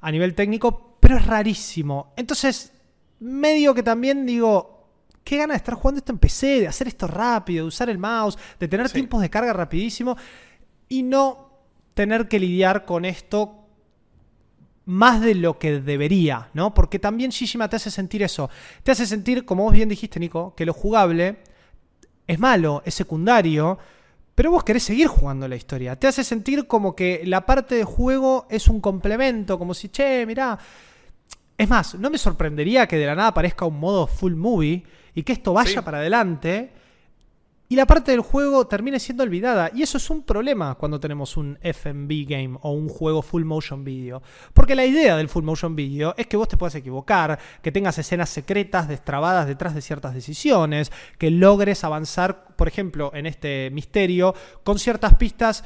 [0.01, 2.13] a nivel técnico, pero es rarísimo.
[2.17, 2.73] Entonces,
[3.19, 4.87] medio que también digo,
[5.23, 7.97] qué gana de estar jugando esto en PC, de hacer esto rápido, de usar el
[7.99, 8.95] mouse, de tener Sí.
[8.95, 10.17] tiempos de carga rapidísimo
[10.89, 11.51] y no
[11.93, 13.62] tener que lidiar con esto
[14.85, 16.73] más de lo que debería, ¿no?
[16.73, 18.49] Porque también Shishima te hace sentir eso.
[18.83, 21.37] Te hace sentir, como vos bien dijiste, Nico, que lo jugable
[22.27, 23.77] es malo, es secundario,
[24.35, 25.95] pero vos querés seguir jugando la historia.
[25.97, 30.25] Te hace sentir como que la parte de juego es un complemento, como si, che,
[30.25, 30.57] mirá.
[31.57, 35.23] Es más, no me sorprendería que de la nada aparezca un modo full movie y
[35.23, 35.85] que esto vaya Sí.
[35.85, 36.71] para adelante
[37.73, 39.71] y la parte del juego termine siendo olvidada.
[39.73, 43.83] Y eso es un problema cuando tenemos un FMV game o un juego full motion
[43.83, 44.21] video.
[44.53, 47.97] Porque la idea del full motion video es que vos te puedas equivocar, que tengas
[47.97, 54.35] escenas secretas destrabadas detrás de ciertas decisiones, que logres avanzar, por ejemplo, en este misterio
[54.63, 55.63] con ciertas pistas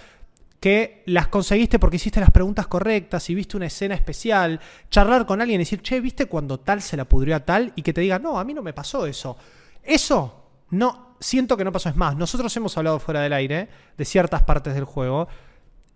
[0.62, 5.41] que las conseguiste porque hiciste las preguntas correctas y viste una escena especial, charlar con
[5.41, 7.74] alguien y decir, che, ¿viste cuando tal se la pudrió a tal?
[7.76, 9.36] Y que te diga, no, a mí no me pasó eso.
[9.84, 11.89] Eso no, siento que no pasó.
[11.89, 15.27] Es más, nosotros hemos hablado fuera del aire de ciertas partes del juego.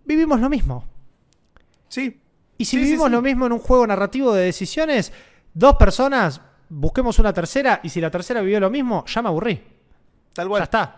[0.05, 0.85] Vivimos lo mismo.
[1.87, 2.19] Sí.
[2.57, 3.11] Y si Sí, vivimos sí.
[3.11, 5.11] lo mismo en un juego narrativo de decisiones,
[5.53, 9.61] dos personas, busquemos una tercera y si la tercera vivió lo mismo, ya me aburrí.
[10.33, 10.63] Tal Ya cual.
[10.63, 10.97] está.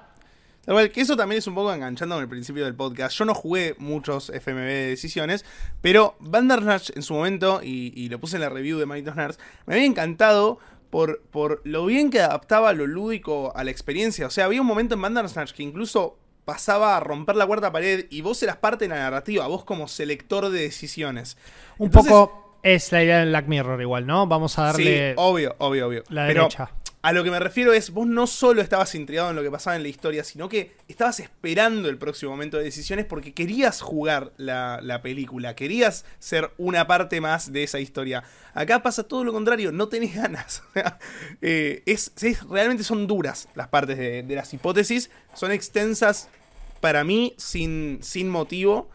[0.65, 3.17] Tal cual, que eso también es un poco enganchando con el principio del podcast.
[3.17, 5.43] Yo no jugué muchos FMV de decisiones,
[5.81, 9.39] pero Bandersnatch en su momento, y, y lo puse en la review de Malditos Nerds,
[9.65, 10.59] me había encantado
[10.93, 14.27] por, por lo bien que adaptaba lo lúdico a la experiencia.
[14.27, 18.05] O sea, había un momento en Bandersnatch que incluso pasaba a romper la cuarta pared
[18.11, 21.35] y vos eras parte de la narrativa, vos como selector de decisiones.
[21.79, 24.27] Un Entonces- poco es la idea del Black Mirror igual, ¿no?
[24.27, 26.03] Vamos a Sí, darle obvio, obvio, obvio.
[26.09, 26.69] la Pero derecha.
[27.03, 29.75] A lo que me refiero es, vos no solo estabas intrigado en lo que pasaba
[29.75, 34.31] en la historia, sino que estabas esperando el próximo momento de decisiones porque querías jugar
[34.37, 38.23] la, la película, querías ser una parte más de esa historia.
[38.53, 40.63] Acá pasa todo lo contrario, no tenés ganas.
[41.41, 46.29] Eh, es, es- realmente son duras las partes de, de las hipótesis, son extensas
[46.79, 48.89] para mí sin, sin motivo.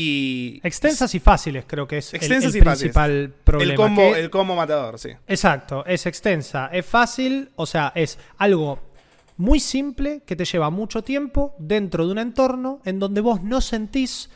[0.00, 2.78] Y Extensas y fáciles, creo que es el- Extensas el, y fáciles.
[2.94, 3.72] principal problema.
[3.72, 5.10] el combo, que- el combo matador, sí.
[5.26, 8.78] Exacto, es extensa, es fácil, o sea, es algo
[9.36, 13.60] muy simple que te lleva mucho tiempo dentro de un entorno en donde vos no
[13.60, 14.30] sentís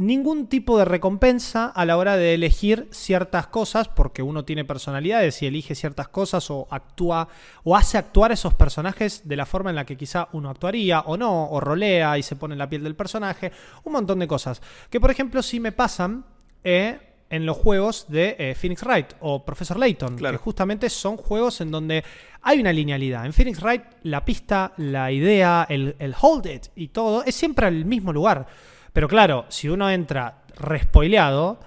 [0.00, 5.42] ningún tipo de recompensa a la hora de elegir ciertas cosas, porque uno tiene personalidades
[5.42, 7.28] y elige ciertas cosas o actúa
[7.64, 11.00] o hace actuar a esos personajes de la forma en la que quizá uno actuaría
[11.00, 13.52] o no, o rolea y se pone en la piel del personaje,
[13.84, 14.62] un montón de cosas.
[14.88, 16.24] Que por ejemplo sí me pasan
[16.64, 20.38] eh, en los juegos de eh, Phoenix Wright o Professor Layton, Claro.
[20.38, 22.02] que justamente son juegos en donde
[22.40, 23.26] hay una linealidad.
[23.26, 27.66] En Phoenix Wright la pista, la idea, el, el hold it y todo es siempre
[27.66, 28.46] al mismo lugar.
[28.92, 31.60] Pero claro, si uno entra respoileado,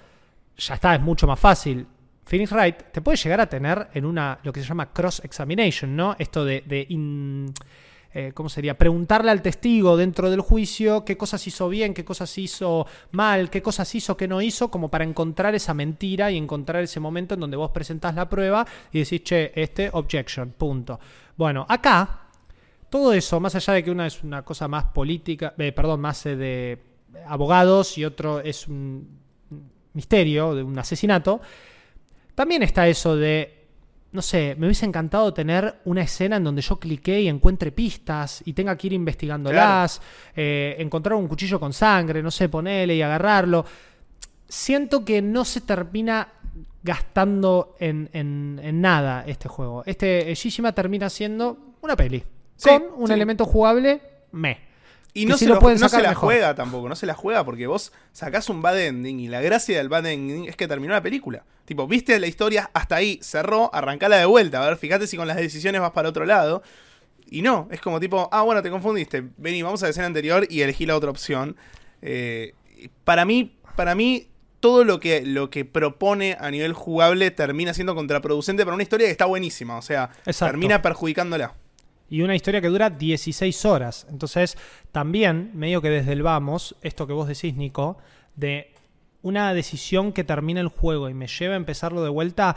[0.58, 1.88] ya está, es mucho más fácil.
[2.26, 6.16] Phoenix Wright te puede llegar a tener en una, lo que se llama cross-examination, ¿no?
[6.18, 6.64] Esto de,
[8.16, 8.78] eh, ¿cómo sería?
[8.78, 13.62] Preguntarle al testigo dentro del juicio qué cosas hizo bien, qué cosas hizo mal, qué
[13.62, 17.42] cosas hizo, qué no hizo, como para encontrar esa mentira y encontrar ese momento en
[17.42, 21.00] donde vos presentás la prueba y decís, che, este, objection, punto.
[21.36, 22.28] Bueno, acá,
[22.90, 26.26] todo eso, más allá de que una es una cosa más política, eh, perdón, más
[26.28, 26.93] eh, de
[27.26, 29.20] abogados y otro es un
[29.94, 31.42] misterio, de un asesinato,
[32.36, 33.64] también está eso de
[34.14, 38.44] no sé, me hubiese encantado tener una escena en donde yo cliqué y encuentre pistas
[38.46, 40.00] y tenga que ir investigándolas,
[40.36, 43.66] eh, encontrar un cuchillo con sangre, no sé, ponerle y agarrarlo.
[44.48, 46.28] Siento que no se termina
[46.84, 49.82] gastando en, nada este juego.
[49.84, 52.24] Este Shishima termina siendo una peli.
[52.64, 54.00] con un elemento jugable,
[54.32, 54.73] me.
[55.16, 57.94] Y no, se, lo, no se, la juega tampoco, no se la juega porque vos
[58.14, 61.44] sacás un bad ending y la gracia del bad ending es que terminó la película.
[61.66, 64.64] Tipo, viste la historia hasta ahí, cerró, arrancala de vuelta.
[64.64, 66.64] A ver, fíjate si con las decisiones vas para otro lado.
[67.30, 69.24] Y no, es como tipo, ah, bueno, te confundiste.
[69.38, 71.58] Vení, vamos a la escena anterior y elegí la otra opción.
[72.02, 72.56] Eh,
[73.04, 77.94] para mí, para mí, todo lo que, lo que propone a nivel jugable termina siendo
[77.94, 79.78] contraproducente para una historia que está buenísima.
[79.78, 81.54] O sea, termina perjudicándola
[82.14, 84.06] y una historia que dura 16 horas.
[84.08, 84.56] Entonces,
[84.92, 87.98] también, medio que desde el vamos, esto que vos decís, Nico,
[88.36, 88.72] de
[89.24, 92.56] una decisión que termina el juego y me lleva a empezarlo de vuelta.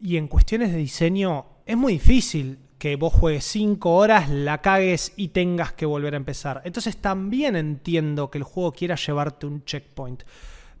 [0.00, 5.14] Y en cuestiones de diseño, es muy difícil que vos juegues 5 horas, la cagues
[5.16, 6.62] y tengas que volver a empezar.
[6.64, 10.22] Entonces también entiendo que el juego quiera llevarte un checkpoint.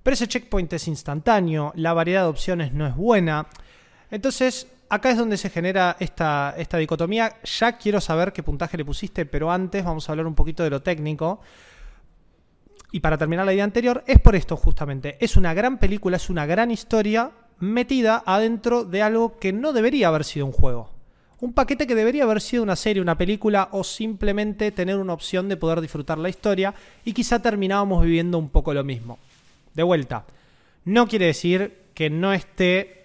[0.04, 3.48] Pero ese checkpoint es instantáneo, la variedad de opciones no es buena.
[4.12, 7.36] Entonces acá es donde se genera esta, esta dicotomía.
[7.44, 10.70] Ya quiero saber qué puntaje le pusiste, pero antes vamos a hablar un poquito de
[10.70, 11.40] lo técnico.
[12.90, 15.16] Y para terminar la idea anterior, es por esto justamente.
[15.20, 20.08] Es una gran película, es una gran historia metida adentro de algo que no debería
[20.08, 20.90] haber sido un juego.
[21.40, 25.48] Un paquete que debería haber sido una serie, una película o simplemente tener una opción
[25.48, 26.74] de poder disfrutar la historia
[27.04, 29.18] y quizá terminábamos viviendo un poco lo mismo.
[29.74, 30.24] De vuelta,
[30.84, 32.97] no quiere decir que no esté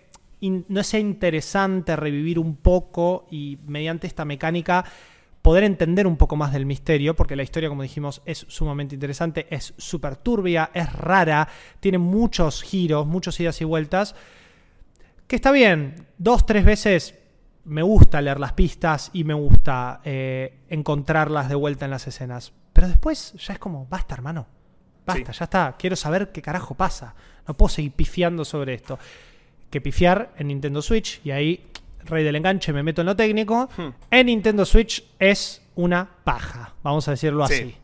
[0.50, 4.86] no sea interesante revivir un poco y mediante esta mecánica
[5.44, 9.46] poder entender un poco más del misterio, porque la historia, como dijimos, es sumamente interesante,
[9.50, 11.48] es súper turbia, es rara,
[11.82, 14.16] tiene muchos giros, muchas idas y vueltas,
[15.28, 17.20] que está bien, dos, tres veces
[17.66, 22.54] me gusta leer las pistas y me gusta eh, encontrarlas de vuelta en las escenas,
[22.72, 24.48] pero después ya es como, basta hermano,
[25.06, 28.98] basta, ya está, quiero saber qué carajo pasa, no puedo seguir pifiando sobre esto
[29.74, 31.66] que pifiar en Nintendo Switch y ahí,
[32.06, 33.68] rey del enganche, me meto en lo técnico.
[33.76, 33.90] Hmm.
[34.12, 37.76] En Nintendo Switch es una paja, vamos a decirlo así.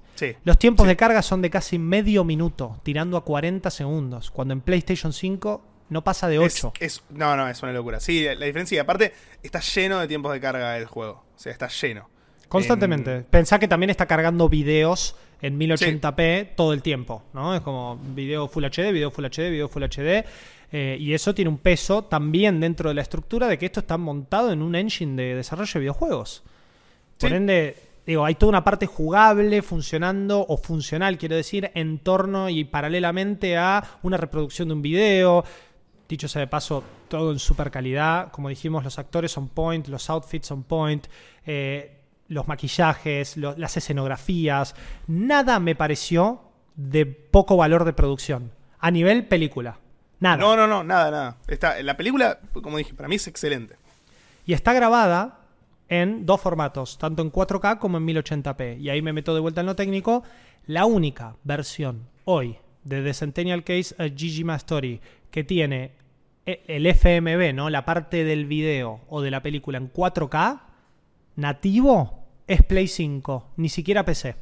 [0.43, 4.61] Los tiempos de carga son de casi medio minuto, tirando a 40 segundos, cuando en
[4.61, 6.73] PlayStation 5 no pasa de 8.
[6.79, 7.99] Es, no, no, es una locura.
[7.99, 11.23] Sí, la diferencia, y aparte, está lleno de tiempos de carga el juego.
[11.35, 12.07] O sea, está lleno.
[12.49, 13.21] Constantemente.
[13.21, 17.55] Pensá que también está cargando videos en 1080p todo el tiempo, ¿no?
[17.55, 20.25] Es como video Full HD, video Full HD, video Full HD.
[20.71, 23.97] Eh, y eso tiene un peso también dentro de la estructura de que esto está
[23.97, 26.43] montado en un engine de desarrollo de videojuegos.
[27.17, 27.75] Por ende,
[28.05, 33.57] digo, hay toda una parte jugable, funcionando, o funcional, quiero decir, en torno y paralelamente
[33.57, 35.43] a una reproducción de un video.
[36.07, 38.31] Dicho sea de paso, todo en super calidad.
[38.31, 41.07] Como dijimos, los actores son point, los outfits son point,
[41.45, 41.98] eh,
[42.29, 44.75] los maquillajes, las escenografías.
[45.07, 46.41] Nada me pareció
[46.75, 49.79] de poco valor de producción a nivel película.
[50.19, 50.37] Nada.
[50.37, 51.37] No, no, no, nada, nada.
[51.47, 53.75] Está, la película, como dije, para mí es excelente.
[54.45, 55.39] Y está grabada
[55.87, 58.79] en dos formatos, tanto en 4K como en 1080p.
[58.79, 60.23] Y ahí me meto de vuelta en lo técnico.
[60.67, 65.91] La única versión hoy de The Centennial Case a Gigi Story que tiene
[66.45, 67.69] e, el FMV, ¿no?
[67.69, 70.61] La parte del video o de la película en 4K
[71.35, 72.18] nativo
[72.49, 74.35] es Play 5, ni siquiera PC.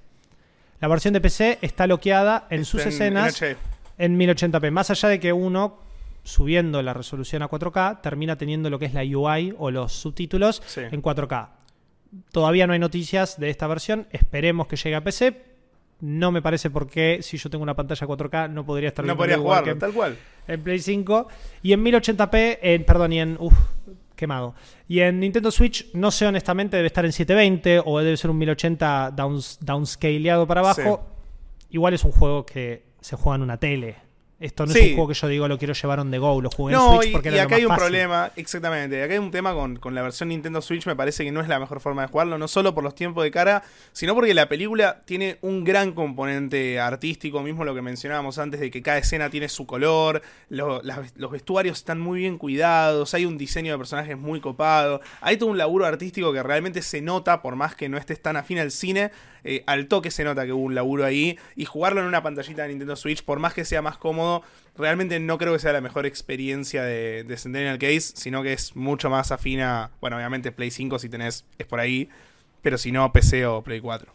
[0.80, 3.40] La versión de PC está bloqueada en sus escenas
[3.98, 4.72] en 1080p.
[4.72, 5.80] Más allá de que uno,
[6.24, 10.64] subiendo la resolución a 4K, termina teniendo lo que es la UI o los subtítulos
[10.78, 11.50] en 4K.
[12.32, 14.08] Todavía no hay noticias de esta versión.
[14.12, 15.44] Esperemos que llegue a PC.
[16.00, 19.18] No me parece por qué, si yo tengo una pantalla 4K, no podría estar No
[19.18, 20.16] podría jugarlo, tal cual.
[20.48, 21.28] En Play 5.
[21.64, 23.36] Y en 1080p, en, perdón, y en.
[23.40, 23.54] Uf,
[24.18, 24.54] quemado.
[24.90, 28.38] Y en Nintendo Switch, no sé honestamente, debe estar en 720 o debe ser un
[28.38, 31.06] 1080 downs, downscaleado para abajo.
[31.70, 34.07] Igual es un juego que se juega en una tele.
[34.40, 34.80] Esto no Sí.
[34.80, 36.80] es un juego que yo digo lo quiero llevar on the go, lo jugué en
[36.80, 37.82] Switch y, porque y era lo acá hay un fácil.
[37.86, 39.02] problema, exactamente.
[39.02, 41.48] Acá hay un tema con, con la versión Nintendo Switch, me parece que no es
[41.48, 44.48] la mejor forma de jugarlo, no solo por los tiempos de cara, sino porque la
[44.48, 49.30] película tiene un gran componente artístico, mismo lo que mencionábamos antes, de que cada escena
[49.32, 53.78] tiene su color, lo- las- los vestuarios están muy bien cuidados, hay un diseño de
[53.80, 57.90] personajes muy copado, hay todo un laburo artístico que realmente se nota, por más que
[57.90, 59.10] no estés tan afín al cine,
[59.48, 62.64] eh, al toque se nota que hubo un laburo ahí, y jugarlo en una pantallita
[62.64, 64.44] de Nintendo Switch, por más que sea más cómodo,
[64.78, 68.76] realmente no creo que sea la mejor experiencia de, de Centennial Case, sino que es
[68.76, 72.10] mucho más afina, bueno, obviamente Play 5 si tenés, es por ahí,
[72.62, 74.12] pero si no, PC o Play 4.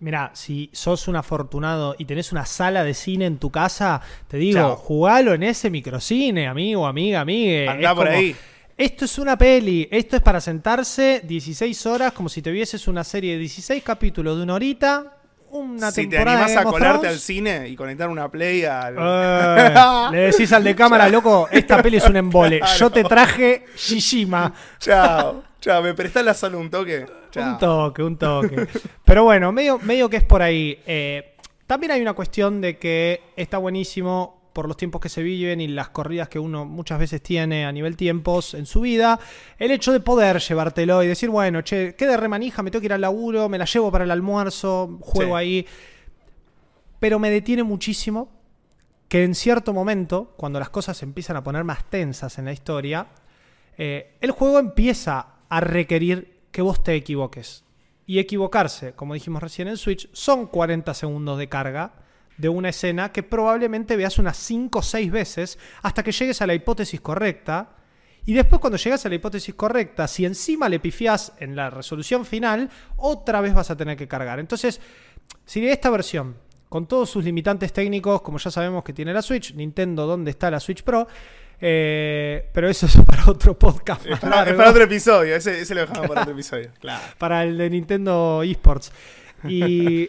[0.00, 4.38] Mirá, si sos un afortunado y tenés una sala de cine en tu casa, te
[4.38, 4.76] digo, Chao.
[4.76, 7.68] jugalo en ese microcine, amigo, amiga, amigue.
[7.68, 8.34] Andá Es por como, ahí.
[8.80, 13.04] Esto es una peli, esto es para sentarse 16 horas como si te vieses una
[13.04, 15.18] serie de 16 capítulos de una horita,
[15.50, 18.96] una Si te animás a colarte al cine y conectar una Play al...
[18.98, 19.74] Eh,
[20.12, 22.62] le decís al de cámara, loco, esta peli es un embole.
[22.78, 24.50] Yo te traje Shishima.
[24.78, 27.04] Chao, chao, me prestás la sala un toque.
[27.30, 27.52] Chao.
[27.52, 28.66] Un toque, un toque.
[29.04, 30.80] Pero bueno, medio, medio que es por ahí.
[30.86, 35.60] Eh, también hay una cuestión de que está buenísimo por los tiempos que se viven
[35.60, 39.18] y las corridas que uno muchas veces tiene a nivel tiempos en su vida,
[39.58, 42.86] el hecho de poder llevártelo y decir, bueno, che, qué de remanija, me tengo que
[42.86, 45.40] ir al laburo, me la llevo para el almuerzo, juego Sí.
[45.40, 45.66] ahí.
[46.98, 48.28] Pero me detiene muchísimo
[49.08, 52.52] que en cierto momento, cuando las cosas se empiezan a poner más tensas en la
[52.52, 53.06] historia,
[53.76, 57.64] eh, el juego empieza a requerir que vos te equivoques.
[58.06, 61.94] Y equivocarse, como dijimos recién en Switch, son 40 segundos de carga
[62.40, 66.46] de una escena que probablemente veas unas 5 o 6 veces hasta que llegues a
[66.46, 67.76] la hipótesis correcta.
[68.24, 72.24] Y después cuando llegas a la hipótesis correcta, si encima le pifiás en la resolución
[72.24, 74.38] final, otra vez vas a tener que cargar.
[74.38, 74.80] Entonces,
[75.44, 76.36] si de esta versión,
[76.68, 80.50] con todos sus limitantes técnicos, como ya sabemos que tiene la Switch, Nintendo, ¿dónde está
[80.50, 81.08] la Switch Pro?
[81.60, 84.06] Eh, pero eso es para otro podcast.
[84.06, 84.56] Es para, es largo.
[84.56, 86.70] para otro episodio, ese, ese lo dejamos para otro episodio.
[86.80, 87.02] Claro.
[87.18, 88.92] Para el de Nintendo eSports.
[89.44, 90.08] Y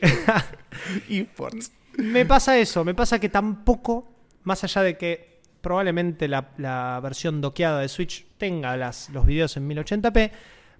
[1.10, 1.72] eSports.
[1.98, 4.12] Me pasa eso, me pasa que tampoco,
[4.44, 9.56] más allá de que probablemente la, la versión doqueada de Switch tenga las, los videos
[9.58, 10.32] en 1080p,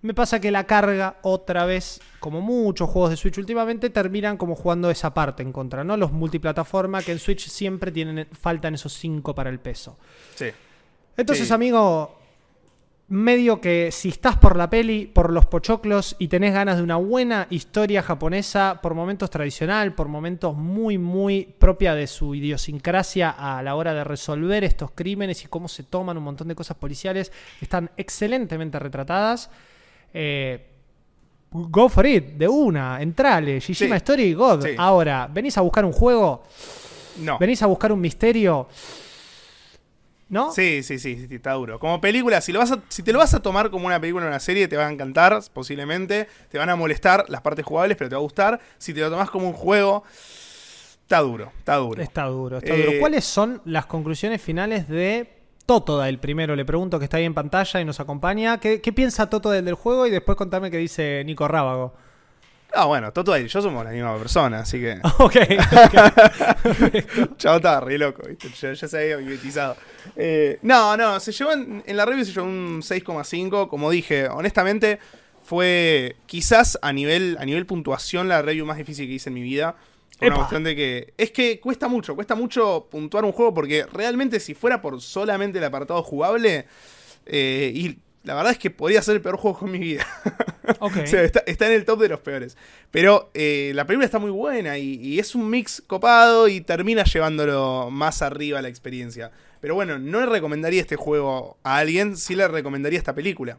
[0.04, 4.56] me pasa que la carga otra vez, como muchos juegos de Switch últimamente, terminan como
[4.56, 5.96] jugando esa parte en contra, ¿no?
[5.96, 9.98] Los multiplataforma que en Switch siempre tienen, faltan esos 5 para el peso.
[10.36, 10.48] Sí.
[11.18, 11.54] Entonces, Sí.
[11.54, 12.20] amigo,
[13.12, 16.96] medio que si estás por la peli, por los pochoclos y tenés ganas de una
[16.96, 23.62] buena historia japonesa, por momentos tradicional, por momentos muy, muy propia de su idiosincrasia a
[23.64, 27.32] la hora de resolver estos crímenes y cómo se toman un montón de cosas policiales,
[27.60, 29.50] están excelentemente retratadas.
[30.14, 30.68] Eh,
[31.54, 33.98] Go for it, de una, entrale, Shishima Sí.
[33.98, 34.64] Story, God.
[34.64, 34.70] Sí.
[34.78, 36.44] Ahora, venís a buscar un juego,
[37.20, 37.38] No.
[37.38, 38.70] venís a buscar un misterio,
[40.32, 40.52] ¿no?
[40.52, 41.78] Sí, sí, sí, sí, está duro.
[41.78, 44.26] Como película, si, lo vas a- si te lo vas a tomar como una película
[44.26, 46.28] o una serie, te va a encantar, posiblemente.
[46.50, 48.60] Te van a molestar las partes jugables, pero te va a gustar.
[48.80, 50.04] Si te lo tomas como un juego,
[51.04, 52.02] está duro, está duro.
[52.02, 53.00] Está duro, está Eh, duro.
[53.00, 56.56] ¿Cuáles son las conclusiones finales de Toto el primero?
[56.56, 58.60] Le pregunto que está ahí en pantalla y nos acompaña.
[58.60, 60.08] ¿Qué, qué piensa Toto del juego?
[60.08, 61.94] Y después contame qué dice Nico Rábago.
[62.74, 65.00] Ah, bueno, Toto y yo somos la misma persona, así que.
[65.20, 65.36] ok.
[67.38, 68.50] Chavo estaba re loco, ¿viste?
[68.50, 69.76] Ya, ya se había mimetizado.
[70.16, 73.68] Eh, no, no, se llevó en, en la review se llevó un 6,5.
[73.68, 75.00] Como dije, honestamente,
[75.44, 79.44] fue quizás a nivel, a nivel puntuación la review más difícil que hice en mi
[79.44, 79.76] vida.
[80.18, 81.14] Por una cuestión de que.
[81.18, 85.58] Es que cuesta mucho, cuesta mucho puntuar un juego porque realmente si fuera por solamente
[85.58, 86.68] el apartado jugable.
[87.26, 90.06] eh, y la verdad es que podría ser el peor juego con mi vida.
[90.80, 90.98] ok.
[91.04, 92.56] O sea, está, está en el top de los peores.
[92.92, 97.04] Pero eh, la película está muy buena y, y es un mix copado y termina
[97.04, 99.32] llevándolo más arriba la experiencia.
[99.60, 103.58] Pero bueno, no le recomendaría este juego a alguien, sí le recomendaría esta película.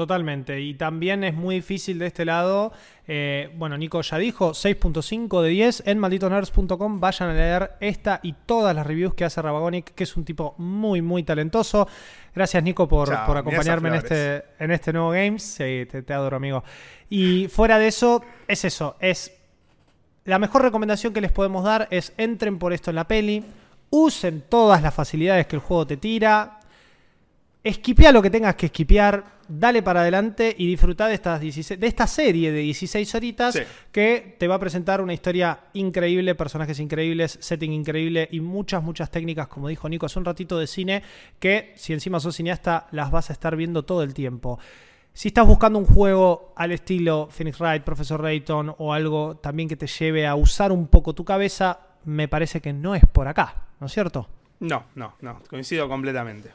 [0.00, 0.62] Totalmente.
[0.62, 2.72] Y también es muy difícil de este lado.
[3.06, 7.00] eh, bueno, Nico ya dijo, 6.5 de 10 en malditonerds.com.
[7.00, 10.54] Vayan a leer esta y todas las reviews que hace Rabagonic, que es un tipo
[10.56, 11.86] muy, muy talentoso.
[12.34, 15.42] Gracias, Nico, por, Chao, por acompañarme en este, en este nuevo Games.
[15.42, 16.64] Sí, te, te adoro, amigo.
[17.10, 18.96] Y fuera de eso, es eso.
[19.00, 19.36] Es
[20.24, 23.44] la mejor recomendación que les podemos dar es entren por esto en la peli.
[23.90, 26.60] Usen todas las facilidades que el juego te tira.
[27.62, 31.86] Esquipea lo que tengas que esquipear, dale para adelante y disfruta de, estas 16 de
[31.86, 33.62] esta serie de 16 horitas Sí.
[33.90, 39.10] que te va a presentar una historia increíble, personajes increíbles, setting increíble y muchas, muchas
[39.10, 41.02] técnicas, como dijo Nico hace un ratito de cine,
[41.38, 44.58] que si encima sos cineasta las vas a estar viendo todo el tiempo.
[45.12, 49.76] Si estás buscando un juego al estilo Phoenix Wright, Professor Layton o algo también que
[49.76, 53.66] te lleve a usar un poco tu cabeza, me parece que no es por acá.
[53.80, 54.28] ¿no es cierto?
[54.60, 56.50] No, no, no, coincido completamente.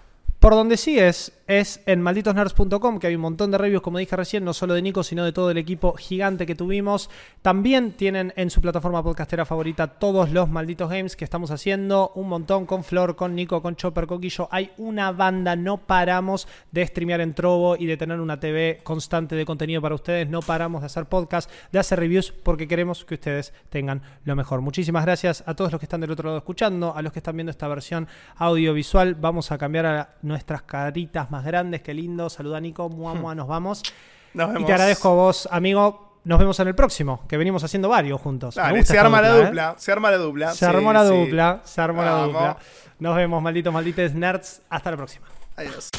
[0.45, 4.15] Por donde sí es, es en malditosnerds.com, que hay un montón de reviews, como dije
[4.15, 7.09] recién, no solo de Nico, sino de todo el equipo gigante que tuvimos.
[7.41, 12.11] También tienen en su plataforma podcastera favorita todos los malditos games que estamos haciendo.
[12.13, 14.47] Un montón con Flor, con Nico, con Chopper, con Guillo.
[14.51, 19.35] Hay una banda, no paramos de streamear en Trovo y de tener una TV constante
[19.35, 20.29] de contenido para ustedes.
[20.29, 24.61] No paramos de hacer podcast, de hacer reviews, porque queremos que ustedes tengan lo mejor.
[24.61, 27.35] Muchísimas gracias a todos los que están del otro lado escuchando, a los que están
[27.35, 29.15] viendo esta versión audiovisual.
[29.15, 32.29] Vamos a cambiar a nuestras caritas más grandes, qué lindo.
[32.29, 33.81] Saluda Nico, mua, mua, nos vamos.
[34.33, 34.63] Nos vemos.
[34.63, 36.19] Y te agradezco a vos, amigo.
[36.25, 38.55] Nos vemos en el próximo, que venimos haciendo varios juntos.
[38.55, 39.45] Dale, gusta se arma la dupla, ¿eh?
[39.47, 40.51] dupla, se arma la dupla.
[40.51, 41.15] Se Sí, armó la sí.
[41.15, 42.27] dupla, se armó la Vamos.
[42.33, 42.57] dupla.
[42.99, 44.61] Nos vemos, malditos, maldites nerds.
[44.69, 45.25] Hasta la próxima.
[45.55, 45.89] Adiós.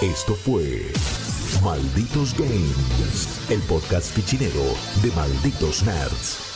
[0.00, 0.90] Esto fue
[1.62, 4.64] Malditos Games, el podcast fichinero
[5.02, 6.51] de Malditos Nerds.